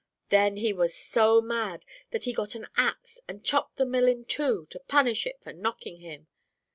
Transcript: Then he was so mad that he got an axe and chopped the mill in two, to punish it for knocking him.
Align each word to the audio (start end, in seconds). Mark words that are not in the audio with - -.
Then 0.29 0.57
he 0.57 0.73
was 0.73 0.95
so 0.95 1.41
mad 1.41 1.85
that 2.09 2.23
he 2.23 2.33
got 2.33 2.55
an 2.55 2.65
axe 2.75 3.19
and 3.27 3.43
chopped 3.43 3.77
the 3.77 3.85
mill 3.85 4.07
in 4.07 4.25
two, 4.25 4.65
to 4.71 4.79
punish 4.79 5.27
it 5.27 5.39
for 5.43 5.53
knocking 5.53 5.97
him. 5.99 6.25